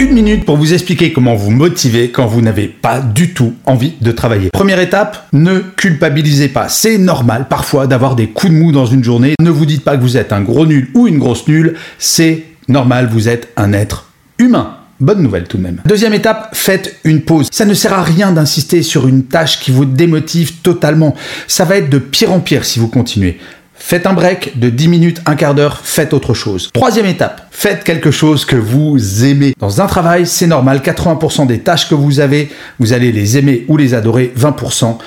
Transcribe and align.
Une 0.00 0.14
minute 0.14 0.46
pour 0.46 0.56
vous 0.56 0.72
expliquer 0.72 1.12
comment 1.12 1.34
vous 1.34 1.50
motiver 1.50 2.10
quand 2.10 2.26
vous 2.26 2.40
n'avez 2.40 2.68
pas 2.68 3.00
du 3.02 3.34
tout 3.34 3.52
envie 3.66 3.92
de 4.00 4.10
travailler. 4.12 4.48
Première 4.48 4.80
étape, 4.80 5.28
ne 5.34 5.58
culpabilisez 5.58 6.48
pas. 6.48 6.70
C'est 6.70 6.96
normal 6.96 7.48
parfois 7.50 7.86
d'avoir 7.86 8.16
des 8.16 8.28
coups 8.28 8.50
de 8.50 8.56
mou 8.56 8.72
dans 8.72 8.86
une 8.86 9.04
journée. 9.04 9.34
Ne 9.42 9.50
vous 9.50 9.66
dites 9.66 9.84
pas 9.84 9.98
que 9.98 10.00
vous 10.00 10.16
êtes 10.16 10.32
un 10.32 10.40
gros 10.40 10.64
nul 10.64 10.88
ou 10.94 11.06
une 11.06 11.18
grosse 11.18 11.46
nulle. 11.46 11.74
C'est 11.98 12.44
normal, 12.66 13.10
vous 13.12 13.28
êtes 13.28 13.48
un 13.58 13.74
être 13.74 14.06
humain. 14.38 14.78
Bonne 15.00 15.22
nouvelle 15.22 15.44
tout 15.44 15.58
de 15.58 15.62
même. 15.62 15.82
Deuxième 15.84 16.14
étape, 16.14 16.48
faites 16.54 16.96
une 17.04 17.20
pause. 17.20 17.48
Ça 17.52 17.66
ne 17.66 17.74
sert 17.74 17.92
à 17.92 18.02
rien 18.02 18.32
d'insister 18.32 18.82
sur 18.82 19.06
une 19.06 19.24
tâche 19.24 19.60
qui 19.60 19.70
vous 19.70 19.84
démotive 19.84 20.62
totalement. 20.62 21.14
Ça 21.46 21.66
va 21.66 21.76
être 21.76 21.90
de 21.90 21.98
pire 21.98 22.32
en 22.32 22.40
pire 22.40 22.64
si 22.64 22.78
vous 22.78 22.88
continuez. 22.88 23.38
Faites 23.82 24.06
un 24.06 24.12
break 24.12 24.58
de 24.60 24.68
10 24.68 24.88
minutes, 24.88 25.20
un 25.26 25.34
quart 25.34 25.54
d'heure, 25.54 25.80
faites 25.82 26.12
autre 26.12 26.34
chose. 26.34 26.70
Troisième 26.72 27.06
étape, 27.06 27.48
faites 27.50 27.82
quelque 27.82 28.10
chose 28.10 28.44
que 28.44 28.54
vous 28.54 29.24
aimez. 29.24 29.54
Dans 29.58 29.80
un 29.80 29.86
travail, 29.86 30.26
c'est 30.26 30.46
normal, 30.46 30.78
80% 30.78 31.46
des 31.46 31.60
tâches 31.60 31.88
que 31.88 31.96
vous 31.96 32.20
avez, 32.20 32.50
vous 32.78 32.92
allez 32.92 33.10
les 33.10 33.38
aimer 33.38 33.64
ou 33.66 33.76
les 33.76 33.94
adorer, 33.94 34.32
20% 34.38 34.98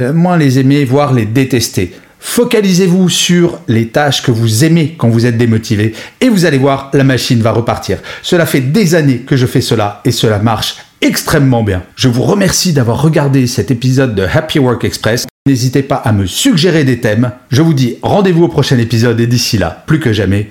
euh, 0.00 0.12
moins 0.12 0.38
les 0.38 0.58
aimer, 0.58 0.84
voire 0.84 1.12
les 1.12 1.26
détester. 1.26 1.94
Focalisez-vous 2.18 3.08
sur 3.10 3.60
les 3.68 3.88
tâches 3.88 4.22
que 4.22 4.30
vous 4.30 4.64
aimez 4.64 4.94
quand 4.96 5.08
vous 5.08 5.26
êtes 5.26 5.36
démotivé 5.36 5.94
et 6.20 6.28
vous 6.28 6.44
allez 6.44 6.58
voir, 6.58 6.90
la 6.94 7.04
machine 7.04 7.42
va 7.42 7.52
repartir. 7.52 7.98
Cela 8.22 8.46
fait 8.46 8.60
des 8.60 8.94
années 8.94 9.18
que 9.18 9.36
je 9.36 9.46
fais 9.46 9.60
cela 9.60 10.00
et 10.04 10.10
cela 10.10 10.38
marche 10.38 10.76
extrêmement 11.00 11.62
bien. 11.62 11.82
Je 11.96 12.08
vous 12.08 12.22
remercie 12.22 12.72
d'avoir 12.72 13.02
regardé 13.02 13.46
cet 13.46 13.70
épisode 13.70 14.14
de 14.14 14.22
Happy 14.22 14.58
Work 14.58 14.84
Express. 14.84 15.26
N'hésitez 15.46 15.82
pas 15.82 15.96
à 15.96 16.12
me 16.12 16.26
suggérer 16.26 16.84
des 16.84 17.00
thèmes. 17.00 17.32
Je 17.50 17.62
vous 17.62 17.74
dis 17.74 17.96
rendez-vous 18.02 18.44
au 18.44 18.48
prochain 18.48 18.78
épisode 18.78 19.18
et 19.20 19.26
d'ici 19.26 19.58
là, 19.58 19.82
plus 19.86 19.98
que 19.98 20.12
jamais, 20.12 20.50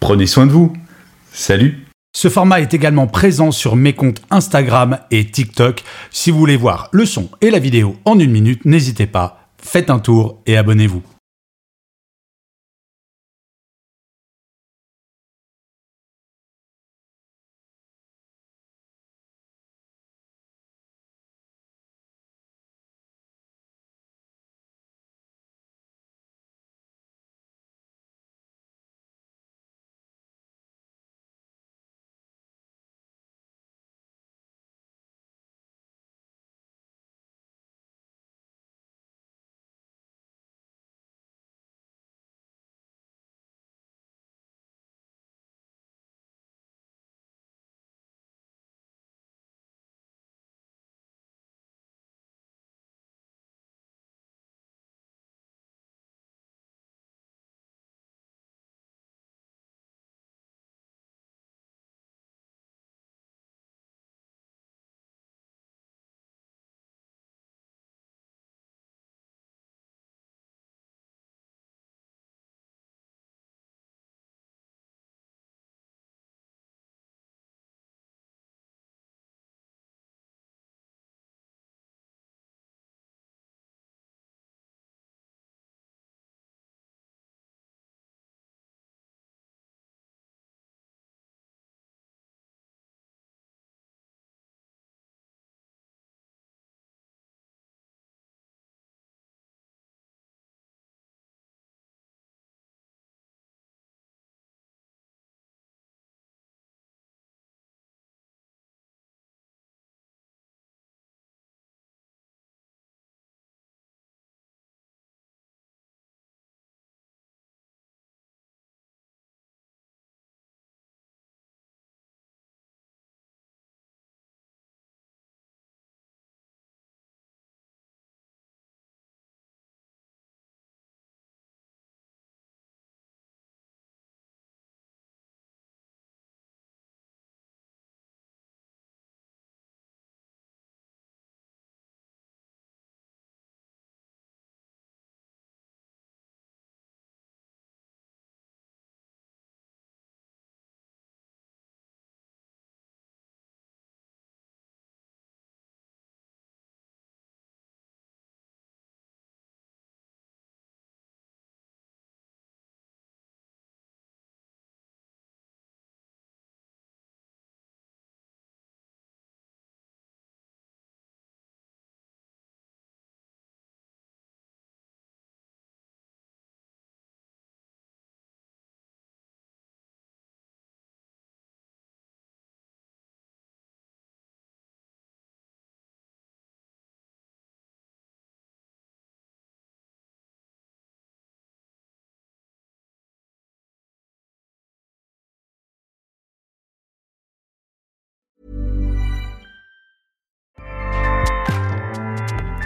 prenez 0.00 0.26
soin 0.26 0.46
de 0.46 0.52
vous. 0.52 0.72
Salut 1.32 1.82
ce 2.16 2.30
format 2.30 2.62
est 2.62 2.72
également 2.72 3.06
présent 3.06 3.50
sur 3.50 3.76
mes 3.76 3.92
comptes 3.92 4.22
Instagram 4.30 5.00
et 5.10 5.26
TikTok. 5.26 5.84
Si 6.10 6.30
vous 6.30 6.38
voulez 6.38 6.56
voir 6.56 6.88
le 6.90 7.04
son 7.04 7.28
et 7.42 7.50
la 7.50 7.58
vidéo 7.58 7.96
en 8.06 8.18
une 8.18 8.30
minute, 8.30 8.64
n'hésitez 8.64 9.06
pas 9.06 9.50
faites 9.60 9.90
un 9.90 9.98
tour 9.98 10.40
et 10.46 10.56
abonnez-vous. 10.56 11.02